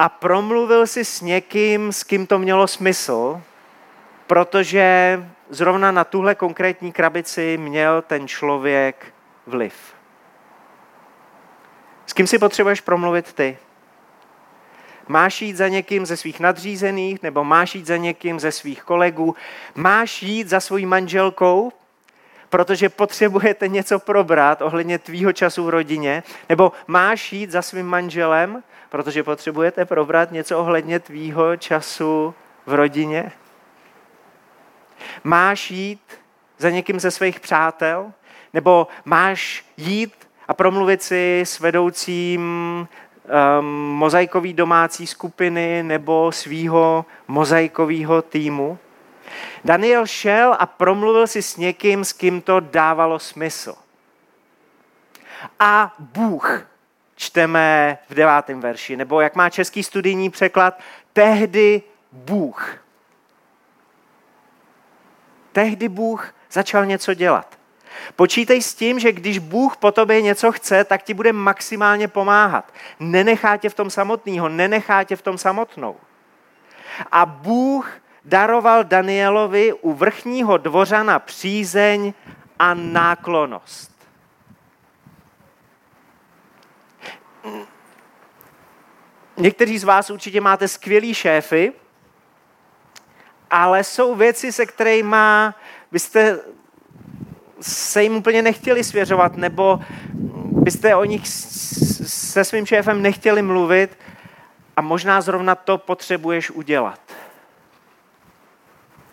a 0.00 0.08
promluvil 0.08 0.86
si 0.86 1.04
s 1.04 1.20
někým, 1.20 1.92
s 1.92 2.04
kým 2.04 2.26
to 2.26 2.38
mělo 2.38 2.66
smysl, 2.66 3.42
protože 4.26 5.18
zrovna 5.50 5.92
na 5.92 6.04
tuhle 6.04 6.34
konkrétní 6.34 6.92
krabici 6.92 7.56
měl 7.60 8.02
ten 8.02 8.28
člověk 8.28 9.14
vliv. 9.46 9.74
S 12.06 12.12
kým 12.12 12.26
si 12.26 12.38
potřebuješ 12.38 12.80
promluvit 12.80 13.32
ty? 13.32 13.58
Máš 15.08 15.42
jít 15.42 15.56
za 15.56 15.68
někým 15.68 16.06
ze 16.06 16.16
svých 16.16 16.40
nadřízených, 16.40 17.22
nebo 17.22 17.44
máš 17.44 17.74
jít 17.74 17.86
za 17.86 17.96
někým 17.96 18.40
ze 18.40 18.52
svých 18.52 18.82
kolegů, 18.82 19.36
máš 19.74 20.22
jít 20.22 20.48
za 20.48 20.60
svojí 20.60 20.86
manželkou, 20.86 21.72
protože 22.50 22.88
potřebujete 22.88 23.68
něco 23.68 23.98
probrat 23.98 24.62
ohledně 24.62 24.98
tvýho 24.98 25.32
času 25.32 25.64
v 25.64 25.68
rodině, 25.68 26.22
nebo 26.48 26.72
máš 26.86 27.32
jít 27.32 27.50
za 27.50 27.62
svým 27.62 27.86
manželem, 27.86 28.62
protože 28.88 29.22
potřebujete 29.22 29.84
probrat 29.84 30.32
něco 30.32 30.58
ohledně 30.58 31.00
tvýho 31.00 31.56
času 31.56 32.34
v 32.66 32.74
rodině. 32.74 33.32
Máš 35.24 35.70
jít 35.70 36.02
za 36.58 36.70
někým 36.70 37.00
ze 37.00 37.10
svých 37.10 37.40
přátel, 37.40 38.12
nebo 38.52 38.86
máš 39.04 39.64
jít 39.76 40.14
a 40.48 40.54
promluvit 40.54 41.02
si 41.02 41.40
s 41.40 41.60
vedoucím 41.60 42.40
um, 43.60 43.66
mozaikový 43.96 44.52
domácí 44.52 45.06
skupiny 45.06 45.82
nebo 45.82 46.32
svýho 46.32 47.04
mozaikového 47.28 48.22
týmu. 48.22 48.78
Daniel 49.64 50.06
šel 50.06 50.56
a 50.58 50.66
promluvil 50.66 51.26
si 51.26 51.42
s 51.42 51.56
někým, 51.56 52.04
s 52.04 52.12
kým 52.12 52.40
to 52.40 52.60
dávalo 52.60 53.18
smysl. 53.18 53.74
A 55.60 55.94
Bůh, 55.98 56.66
čteme 57.14 57.98
v 58.08 58.14
devátém 58.14 58.60
verši, 58.60 58.96
nebo 58.96 59.20
jak 59.20 59.34
má 59.34 59.50
český 59.50 59.82
studijní 59.82 60.30
překlad, 60.30 60.80
tehdy 61.12 61.82
Bůh. 62.12 62.76
Tehdy 65.52 65.88
Bůh 65.88 66.34
začal 66.50 66.86
něco 66.86 67.14
dělat. 67.14 67.58
Počítej 68.16 68.62
s 68.62 68.74
tím, 68.74 68.98
že 68.98 69.12
když 69.12 69.38
Bůh 69.38 69.76
po 69.76 69.92
tobě 69.92 70.22
něco 70.22 70.52
chce, 70.52 70.84
tak 70.84 71.02
ti 71.02 71.14
bude 71.14 71.32
maximálně 71.32 72.08
pomáhat. 72.08 72.72
Nenechá 73.00 73.56
tě 73.56 73.68
v 73.68 73.74
tom 73.74 73.90
samotného, 73.90 74.48
nenechá 74.48 75.04
tě 75.04 75.16
v 75.16 75.22
tom 75.22 75.38
samotnou. 75.38 75.96
A 77.12 77.26
Bůh 77.26 77.90
daroval 78.24 78.84
Danielovi 78.84 79.72
u 79.72 79.92
vrchního 79.92 80.56
dvořana 80.56 81.18
přízeň 81.18 82.12
a 82.58 82.74
náklonost. 82.74 83.90
Někteří 89.36 89.78
z 89.78 89.84
vás 89.84 90.10
určitě 90.10 90.40
máte 90.40 90.68
skvělý 90.68 91.14
šéfy, 91.14 91.72
ale 93.50 93.84
jsou 93.84 94.14
věci, 94.14 94.52
se 94.52 94.66
kterými 94.66 95.16
byste 95.92 96.40
se 97.60 98.02
jim 98.02 98.16
úplně 98.16 98.42
nechtěli 98.42 98.84
svěřovat, 98.84 99.36
nebo 99.36 99.80
byste 100.62 100.94
o 100.94 101.04
nich 101.04 101.28
se 101.28 102.44
svým 102.44 102.66
šéfem 102.66 103.02
nechtěli 103.02 103.42
mluvit 103.42 103.98
a 104.76 104.82
možná 104.82 105.20
zrovna 105.20 105.54
to 105.54 105.78
potřebuješ 105.78 106.50
udělat. 106.50 107.09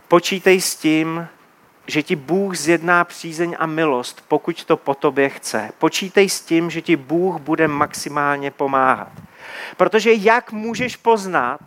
Počítej 0.08 0.62
s 0.62 0.76
tím, 0.76 1.28
že 1.88 2.04
ti 2.04 2.16
Bůh 2.16 2.56
zjedná 2.56 3.04
přízeň 3.04 3.56
a 3.60 3.66
milost, 3.66 4.26
pokud 4.28 4.66
to 4.66 4.78
po 4.78 4.96
tobě 4.96 5.30
chce. 5.30 5.72
Počítej 5.78 6.30
s 6.30 6.42
tím, 6.42 6.70
že 6.70 6.82
ti 6.82 6.96
Bůh 6.96 7.40
bude 7.42 7.68
maximálně 7.68 8.52
pomáhat. 8.52 9.12
Protože 9.78 10.14
jak 10.14 10.52
můžeš 10.52 10.96
poznat, 10.96 11.60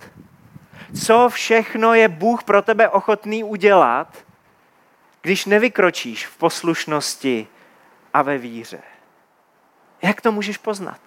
co 1.04 1.28
všechno 1.28 1.94
je 1.94 2.08
Bůh 2.08 2.44
pro 2.44 2.62
tebe 2.62 2.88
ochotný 2.88 3.44
udělat, 3.44 4.24
když 5.22 5.46
nevykročíš 5.46 6.26
v 6.26 6.36
poslušnosti 6.36 7.48
a 8.14 8.22
ve 8.22 8.38
víře? 8.38 8.82
Jak 10.02 10.20
to 10.20 10.32
můžeš 10.32 10.58
poznat? 10.58 11.00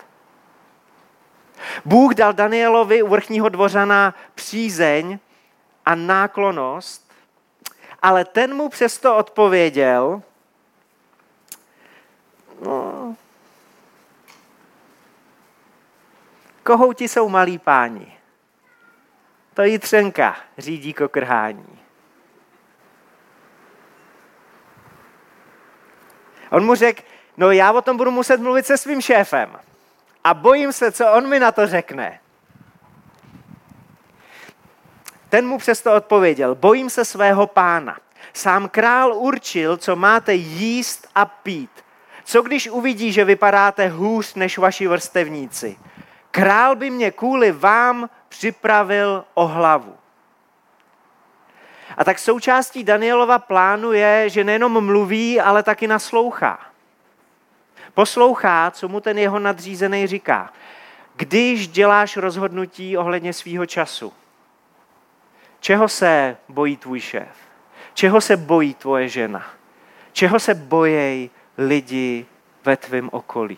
Bůh 1.86 2.16
dal 2.16 2.34
Danielovi 2.34 3.04
u 3.04 3.08
vrchního 3.08 3.50
dvořana 3.50 4.14
přízeň 4.36 5.20
a 5.86 5.96
náklonost, 5.96 7.03
ale 8.04 8.26
ten 8.26 8.54
mu 8.54 8.70
přesto 8.70 9.18
odpověděl, 9.18 10.22
no, 12.62 13.16
kohouti 16.64 17.08
jsou 17.08 17.30
malí 17.30 17.60
páni. 17.60 18.18
To 19.54 19.62
je 19.62 19.80
třenka 19.80 20.38
řídí 20.58 20.94
kokrhání. 20.94 21.80
On 26.52 26.66
mu 26.66 26.76
řekl, 26.76 27.02
no 27.38 27.52
já 27.52 27.72
o 27.72 27.82
tom 27.82 27.98
budu 27.98 28.12
muset 28.12 28.38
mluvit 28.38 28.66
se 28.66 28.78
svým 28.78 29.02
šéfem. 29.02 29.60
A 30.24 30.34
bojím 30.34 30.74
se, 30.74 30.92
co 30.92 31.12
on 31.12 31.30
mi 31.30 31.40
na 31.40 31.52
to 31.52 31.68
řekne. 31.68 32.23
Ten 35.34 35.48
mu 35.48 35.58
přesto 35.58 35.94
odpověděl, 35.94 36.56
bojím 36.56 36.90
se 36.90 37.06
svého 37.06 37.48
pána. 37.48 37.98
Sám 38.34 38.70
král 38.70 39.14
určil, 39.14 39.78
co 39.78 39.96
máte 39.96 40.34
jíst 40.34 41.08
a 41.16 41.26
pít. 41.26 41.70
Co 42.24 42.42
když 42.42 42.70
uvidí, 42.70 43.12
že 43.12 43.26
vypadáte 43.26 43.88
hůř 43.88 44.36
než 44.36 44.58
vaši 44.58 44.88
vrstevníci? 44.88 45.78
Král 46.32 46.76
by 46.76 46.90
mě 46.90 47.12
kvůli 47.12 47.52
vám 47.52 48.10
připravil 48.30 49.26
o 49.34 49.48
hlavu. 49.48 49.96
A 51.98 52.04
tak 52.04 52.20
součástí 52.20 52.84
Danielova 52.84 53.40
plánu 53.40 53.92
je, 53.92 54.30
že 54.30 54.44
nejenom 54.44 54.86
mluví, 54.86 55.42
ale 55.42 55.64
taky 55.64 55.88
naslouchá. 55.88 56.60
Poslouchá, 57.94 58.72
co 58.72 58.88
mu 58.88 59.00
ten 59.00 59.18
jeho 59.18 59.40
nadřízený 59.40 60.08
říká. 60.08 60.54
Když 61.16 61.68
děláš 61.68 62.18
rozhodnutí 62.18 62.98
ohledně 62.98 63.34
svýho 63.34 63.66
času, 63.66 64.14
čeho 65.64 65.90
se 65.90 66.38
bojí 66.50 66.78
tvůj 66.78 67.00
šéf? 67.00 67.38
Čeho 67.94 68.22
se 68.22 68.38
bojí 68.38 68.74
tvoje 68.74 69.10
žena? 69.10 69.46
Čeho 70.12 70.40
se 70.40 70.54
bojejí 70.54 71.32
lidi 71.58 72.26
ve 72.66 72.78
tvém 72.78 73.10
okolí? 73.12 73.58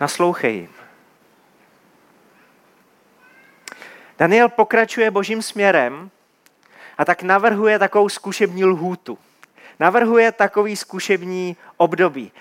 Naslouchej 0.00 0.54
jim. 0.54 0.72
Daniel 4.18 4.48
pokračuje 4.48 5.10
božím 5.10 5.42
směrem 5.42 6.10
a 6.98 7.04
tak 7.04 7.22
navrhuje 7.22 7.78
takovou 7.78 8.08
zkušební 8.08 8.64
lhůtu. 8.64 9.18
Navrhuje 9.80 10.32
takový 10.32 10.76
zkušební 10.76 11.56
období. 11.76 12.32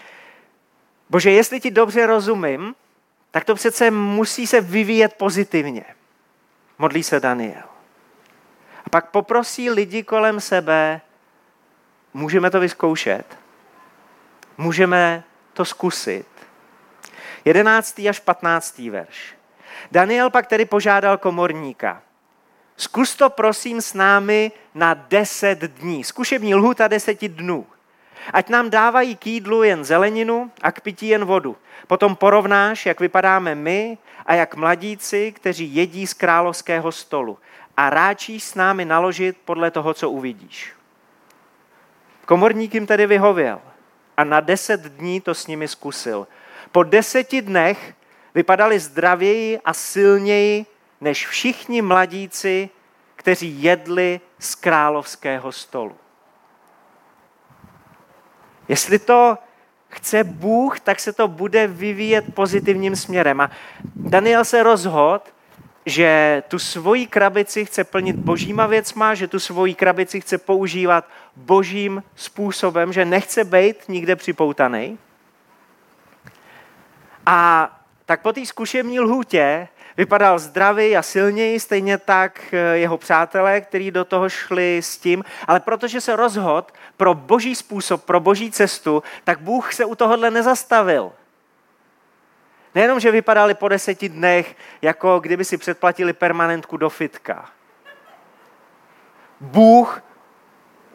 Bože, 1.10 1.32
jestli 1.32 1.60
ti 1.60 1.72
dobře 1.72 2.06
rozumím, 2.06 2.76
tak 3.32 3.46
to 3.46 3.56
přece 3.56 3.92
musí 3.92 4.48
se 4.48 4.62
vyvíjet 4.62 5.14
pozitivně. 5.14 5.86
Modlí 6.80 7.04
se 7.04 7.20
Daniel. 7.20 7.64
A 8.86 8.90
pak 8.90 9.10
poprosí 9.10 9.70
lidi 9.70 10.04
kolem 10.04 10.40
sebe, 10.40 11.02
můžeme 12.14 12.52
to 12.52 12.60
vyzkoušet, 12.60 13.38
můžeme 14.58 15.24
to 15.54 15.66
zkusit. 15.66 16.28
11. 17.46 18.00
až 18.10 18.20
15. 18.20 18.80
verš. 18.80 19.36
Daniel 19.92 20.30
pak 20.30 20.48
tedy 20.48 20.66
požádal 20.66 21.18
komorníka. 21.18 22.02
Zkus 22.78 23.16
to 23.16 23.30
prosím 23.30 23.82
s 23.82 23.94
námi 23.94 24.52
na 24.76 24.94
deset 24.94 25.60
dní. 25.60 26.04
Zkušební 26.04 26.56
lhuta 26.56 26.88
deseti 26.88 27.30
dnů. 27.30 27.68
Ať 28.34 28.50
nám 28.50 28.70
dávají 28.70 29.16
k 29.16 29.28
jídlu 29.28 29.64
jen 29.64 29.84
zeleninu 29.84 30.52
a 30.62 30.72
k 30.72 30.82
pití 30.82 31.08
jen 31.08 31.26
vodu. 31.26 31.58
Potom 31.88 32.16
porovnáš, 32.16 32.86
jak 32.86 33.00
vypadáme 33.00 33.56
my 33.56 33.98
a 34.26 34.34
jak 34.34 34.56
mladíci, 34.56 35.32
kteří 35.32 35.76
jedí 35.76 36.08
z 36.08 36.14
královského 36.14 36.92
stolu. 36.92 37.38
A 37.78 37.90
ráčíš 37.90 38.44
s 38.44 38.56
námi 38.56 38.86
naložit 38.86 39.38
podle 39.46 39.72
toho, 39.72 39.94
co 39.94 40.10
uvidíš. 40.10 40.74
Komorník 42.26 42.74
jim 42.74 42.88
tedy 42.88 43.08
vyhověl 43.08 43.62
a 44.18 44.24
na 44.24 44.40
deset 44.40 44.82
dní 44.82 45.22
to 45.22 45.36
s 45.36 45.48
nimi 45.48 45.68
zkusil. 45.68 46.28
Po 46.72 46.84
deseti 46.84 47.42
dnech 47.42 47.94
vypadali 48.36 48.80
zdravěji 48.80 49.60
a 49.66 49.74
silněji 49.74 50.66
než 51.02 51.28
všichni 51.28 51.82
mladíci, 51.82 52.70
kteří 53.16 53.64
jedli 53.64 54.22
z 54.40 54.56
královského 54.56 55.52
stolu. 55.52 55.96
Jestli 58.70 59.00
to 59.00 59.38
chce 59.90 60.24
Bůh, 60.24 60.80
tak 60.80 61.00
se 61.00 61.14
to 61.14 61.28
bude 61.28 61.68
vyvíjet 61.68 62.26
pozitivním 62.34 62.96
směrem. 62.96 63.42
A 63.42 63.52
Daniel 63.96 64.46
se 64.46 64.64
rozhodl, 64.64 65.22
že 65.86 66.44
tu 66.48 66.60
svoji 66.60 67.08
krabici 67.08 67.66
chce 67.66 67.84
plnit 67.84 68.16
božíma 68.16 68.68
věcma, 68.68 69.16
že 69.16 69.28
tu 69.28 69.40
svoji 69.40 69.76
krabici 69.76 70.22
chce 70.22 70.38
používat 70.38 71.06
božím 71.36 72.04
způsobem, 72.16 72.94
že 72.94 73.06
nechce 73.06 73.44
být 73.44 73.76
nikde 73.88 74.16
připoutaný. 74.16 74.98
A 77.26 77.70
tak 78.06 78.22
po 78.22 78.34
té 78.34 78.46
zkušební 78.46 79.00
lhůtě 79.00 79.68
vypadal 80.00 80.40
zdravý 80.40 80.98
a 80.98 81.02
silněji, 81.02 81.60
stejně 81.60 81.98
tak 81.98 82.54
eh, 82.54 82.78
jeho 82.78 82.98
přátelé, 82.98 83.62
kteří 83.62 83.92
do 83.92 84.06
toho 84.06 84.30
šli 84.30 84.78
s 84.78 84.98
tím, 84.98 85.24
ale 85.48 85.60
protože 85.60 86.02
se 86.02 86.16
rozhodl 86.16 86.68
pro 86.98 87.14
boží 87.14 87.56
způsob, 87.56 88.04
pro 88.04 88.20
boží 88.20 88.52
cestu, 88.52 89.04
tak 89.24 89.40
Bůh 89.40 89.74
se 89.74 89.86
u 89.86 89.96
tohohle 89.96 90.32
nezastavil. 90.32 91.12
Nejenom, 92.76 93.00
že 93.00 93.12
vypadali 93.12 93.54
po 93.54 93.68
deseti 93.68 94.10
dnech, 94.10 94.56
jako 94.82 95.20
kdyby 95.20 95.46
si 95.46 95.58
předplatili 95.58 96.14
permanentku 96.14 96.78
do 96.78 96.90
fitka. 96.90 97.50
Bůh 99.42 100.02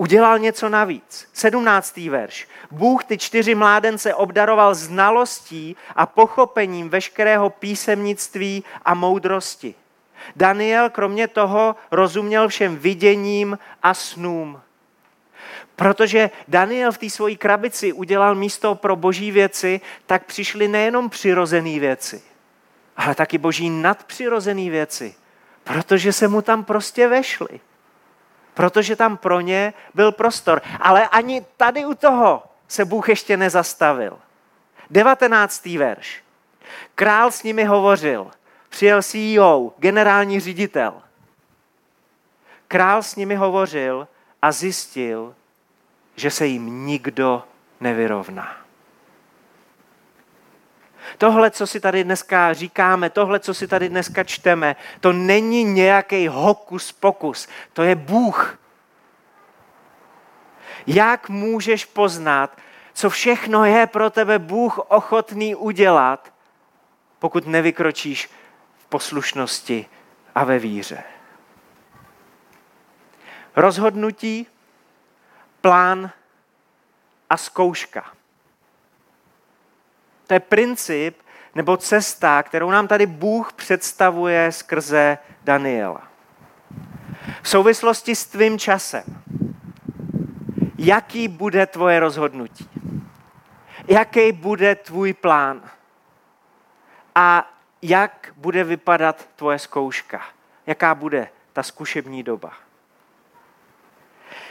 udělal 0.05 0.39
něco 0.39 0.69
navíc. 0.69 1.29
17. 1.33 1.97
verš. 1.97 2.49
Bůh 2.71 3.05
ty 3.05 3.19
čtyři 3.19 3.55
mládence 3.55 4.15
obdaroval 4.15 4.75
znalostí 4.75 5.77
a 5.97 6.07
pochopením 6.07 6.89
veškerého 6.89 7.51
písemnictví 7.51 8.65
a 8.85 8.95
moudrosti. 8.95 9.75
Daniel 10.37 10.91
kromě 10.91 11.29
toho 11.29 11.77
rozuměl 11.91 12.49
všem 12.49 12.77
viděním 12.77 13.59
a 13.83 13.95
snům. 13.95 14.61
Protože 15.77 16.31
Daniel 16.49 16.93
v 16.93 16.99
té 16.99 17.11
svojí 17.11 17.37
krabici 17.37 17.93
udělal 17.93 18.35
místo 18.35 18.75
pro 18.75 18.97
boží 18.97 19.33
věci, 19.33 19.81
tak 20.07 20.25
přišly 20.25 20.69
nejenom 20.69 21.11
přirozené 21.11 21.81
věci, 21.81 22.23
ale 22.97 23.15
taky 23.15 23.39
boží 23.39 23.71
nadpřirozené 23.71 24.71
věci, 24.71 25.15
protože 25.65 26.13
se 26.13 26.29
mu 26.29 26.43
tam 26.43 26.65
prostě 26.65 27.09
vešly 27.09 27.61
protože 28.55 28.97
tam 28.97 29.17
pro 29.17 29.41
ně 29.41 29.75
byl 29.95 30.13
prostor. 30.13 30.63
Ale 30.81 31.09
ani 31.09 31.45
tady 31.57 31.85
u 31.85 31.95
toho 31.95 32.43
se 32.69 32.85
Bůh 32.85 33.09
ještě 33.09 33.37
nezastavil. 33.37 34.19
19. 34.91 35.67
verš. 35.67 36.23
Král 36.95 37.31
s 37.31 37.43
nimi 37.43 37.65
hovořil. 37.65 38.31
Přijel 38.69 39.03
CEO, 39.03 39.73
generální 39.79 40.41
ředitel. 40.41 41.03
král 42.69 43.03
s 43.03 43.17
nimi 43.17 43.35
hovořil 43.35 44.09
a 44.43 44.53
zjistil, 44.53 45.35
že 46.17 46.31
se 46.31 46.47
jim 46.47 46.87
nikdo 46.87 47.43
nevyrovná. 47.81 48.64
Tohle, 51.25 51.51
co 51.51 51.67
si 51.67 51.81
tady 51.81 52.05
dneska 52.05 52.53
říkáme, 52.53 53.11
tohle, 53.11 53.41
co 53.41 53.55
si 53.55 53.69
tady 53.69 53.89
dneska 53.89 54.25
čteme, 54.25 54.77
to 55.01 55.13
není 55.13 55.65
nějaký 55.65 56.29
hokus 56.29 56.93
pokus, 56.93 57.49
to 57.73 57.83
je 57.83 57.95
Bůh. 57.95 58.59
Jak 60.87 61.29
můžeš 61.29 61.85
poznat, 61.85 62.59
co 62.93 63.11
všechno 63.11 63.65
je 63.65 63.87
pro 63.87 64.11
tebe 64.11 64.39
Bůh 64.39 64.79
ochotný 64.79 65.55
udělat, 65.55 66.33
pokud 67.19 67.47
nevykročíš 67.47 68.31
v 68.79 68.87
poslušnosti 68.87 69.87
a 70.35 70.45
ve 70.45 70.59
víře? 70.59 71.03
Rozhodnutí, 73.57 74.47
plán 75.61 76.11
a 77.31 77.37
zkouška. 77.37 78.13
To 80.27 80.35
je 80.35 80.41
princip 80.41 81.19
nebo 81.55 81.77
cesta, 81.77 82.43
kterou 82.43 82.71
nám 82.71 82.89
tady 82.89 83.07
Bůh 83.07 83.53
představuje 83.53 84.53
skrze 84.53 85.19
Daniela. 85.45 86.03
V 87.43 87.49
souvislosti 87.49 88.17
s 88.17 88.27
tvým 88.27 88.59
časem. 88.59 89.05
Jaký 90.79 91.29
bude 91.29 91.67
tvoje 91.67 92.01
rozhodnutí? 92.01 92.69
Jaký 93.89 94.33
bude 94.33 94.75
tvůj 94.75 95.13
plán? 95.13 95.71
A 97.15 97.51
jak 97.83 98.33
bude 98.37 98.65
vypadat 98.65 99.29
tvoje 99.37 99.59
zkouška? 99.59 100.23
Jaká 100.67 100.95
bude 100.95 101.29
ta 101.53 101.63
zkušební 101.63 102.23
doba? 102.23 102.53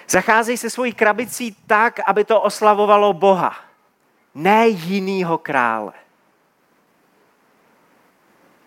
Zacházej 0.10 0.58
se 0.58 0.70
svojí 0.70 0.94
krabicí 0.94 1.58
tak, 1.68 2.00
aby 2.06 2.24
to 2.24 2.42
oslavovalo 2.42 3.14
Boha 3.14 3.56
ne 4.36 4.68
jinýho 4.68 5.38
krále. 5.38 5.94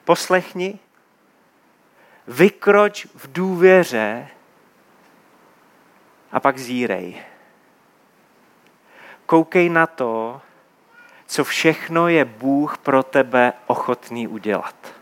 Poslechni, 0.05 0.79
vykroč 2.27 3.07
v 3.15 3.33
důvěře 3.33 4.29
a 6.33 6.41
pak 6.41 6.59
zírej. 6.59 7.23
Koukej 9.27 9.69
na 9.69 9.87
to, 9.87 10.41
co 11.27 11.45
všechno 11.45 12.09
je 12.09 12.25
Bůh 12.25 12.79
pro 12.79 13.03
tebe 13.03 13.53
ochotný 13.67 14.29
udělat. 14.29 14.96